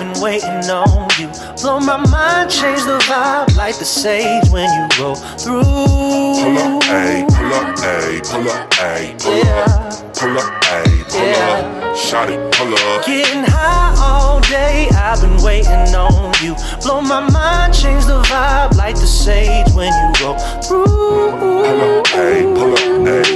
[0.00, 1.28] been waiting on you.
[1.60, 5.62] Blow my mind, change the vibe, like the sage when you go through.
[6.40, 9.64] Pull up, ayy, pull up, ayy, pull up, ayy, pull Yeah.
[9.68, 11.90] up, pull up, ayy, pull Yeah.
[11.90, 13.04] up, shot it, pull up.
[13.04, 16.56] Getting high all day, I've been waiting on you.
[16.82, 20.30] Blow my mind, change the vibe, like the sage when you go
[20.64, 20.86] through.
[20.86, 22.80] Pull up, ayy, pull up,
[23.16, 23.29] ayy,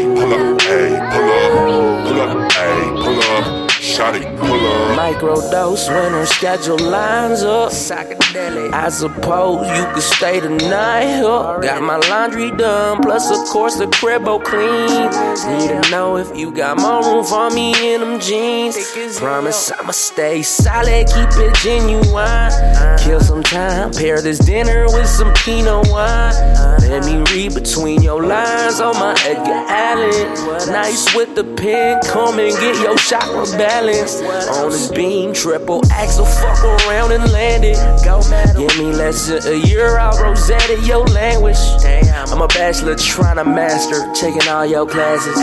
[5.24, 7.70] Microdose when her schedule lines up.
[7.70, 8.72] Psychedelic.
[8.72, 10.68] I suppose you could stay tonight.
[10.68, 11.60] night here.
[11.62, 15.08] Got my laundry done, plus of course the cribbo clean.
[15.58, 18.76] Need to know if you got more room for me in them jeans.
[19.18, 22.98] Promise I'ma stay solid, keep it genuine.
[22.98, 26.34] Kill some time, pair this dinner with some Pinot wine.
[26.90, 30.70] Let me read between your lines on my Edgar Allan.
[30.70, 34.20] Nice with the pen, come and get your chakra balance.
[34.58, 37.76] On this beam, triple axel, fuck around and land it.
[38.04, 38.20] Go
[38.56, 41.56] Give me less than a year, I'll Rosetta your language.
[42.64, 45.36] Bachelor trying to master, taking all your classes.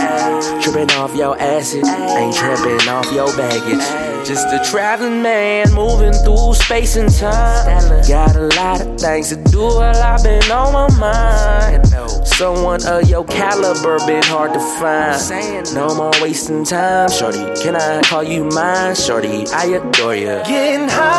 [0.64, 4.26] Tripping off your acid, ain't tripping off your baggage.
[4.26, 8.08] Just a traveling man moving through space and time.
[8.08, 11.86] Got a lot of things to do while I've been on my mind.
[12.26, 15.74] Someone of your caliber been hard to find.
[15.74, 17.38] No more wasting time, shorty.
[17.62, 19.46] Can I call you mine, shorty?
[19.54, 20.42] I adore you.
[20.44, 21.11] Getting high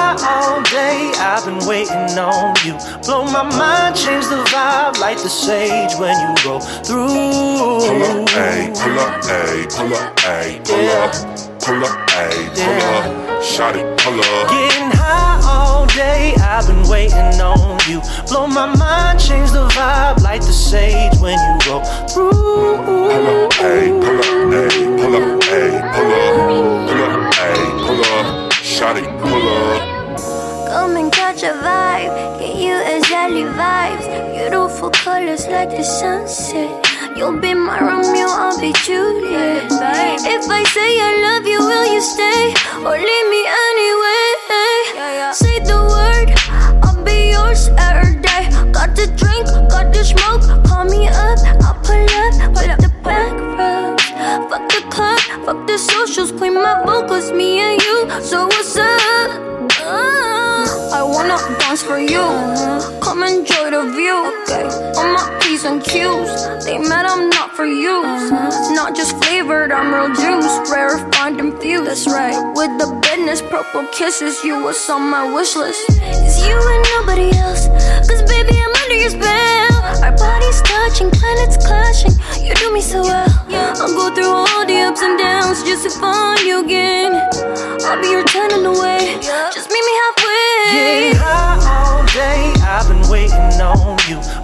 [0.74, 2.74] day, I've been waiting on you.
[3.06, 7.08] Blow my mind, change the vibe, like the sage when you go through.
[7.86, 11.14] Pull up, ayy, pull up, ayy, pull up, ayy, pull up,
[11.62, 14.50] pull up, ayy, pull up, shot it, pull up.
[14.50, 18.02] Getting high all day, I've been waiting on you.
[18.28, 18.93] Blow my mind,
[34.54, 36.70] Beautiful colors like the sunset.
[37.18, 39.66] You'll be my Romeo, I'll be Juliet.
[39.66, 42.54] If I say I love you, will you stay
[42.86, 45.34] or leave me anyway?
[45.34, 46.38] Say the word,
[46.86, 48.46] I'll be yours every day.
[48.70, 52.94] Got the drink, got the smoke, call me up, I'll pull up, pull up the
[53.02, 54.06] back roads.
[54.52, 58.08] Fuck the club, fuck the socials, clean my vocals, me and you.
[58.22, 59.32] So what's up?
[59.82, 62.22] Uh, I wanna dance for you.
[63.44, 64.16] Enjoy the view.
[64.96, 66.64] On my P's and Q's.
[66.64, 68.02] They mad I'm not for you.
[68.72, 70.72] Not just flavored, I'm real juice.
[70.72, 71.84] Rarefied and fused.
[71.84, 72.40] That's right.
[72.56, 75.84] With the business, purple kisses, you was on my wish list.
[76.24, 77.68] It's you and nobody else.
[78.08, 79.76] Cause baby, I'm under your spell.
[80.08, 82.16] Our bodies touching, planets clashing.
[82.40, 83.28] You do me so well.
[83.52, 87.12] I'll go through all the ups and downs just to find you again.
[87.84, 89.20] I'll be your tenant away.
[89.52, 89.83] Just me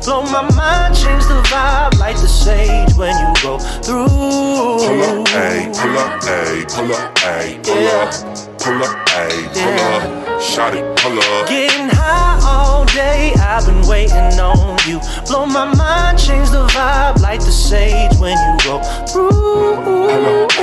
[0.03, 4.07] Blow my mind, change the vibe, like the sage when you go through.
[4.07, 8.11] Pull up, ayy, pull up, ayy, pull up, ayy, pull up,
[8.59, 11.47] pull up, ayy, pull up, shot it, pull up.
[11.49, 14.99] Getting high all day, I've been waiting on you.
[15.27, 19.29] Blow my mind, change the vibe, like the sage when you go through.
[19.29, 20.59] Pull up,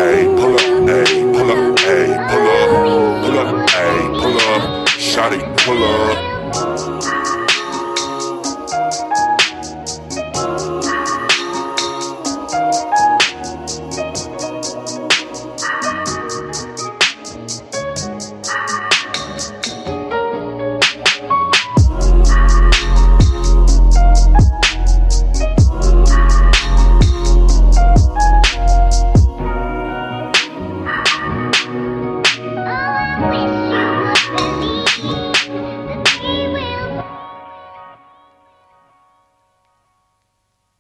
[33.17, 33.66] Peace.